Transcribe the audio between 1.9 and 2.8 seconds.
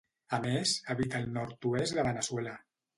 de Veneçuela.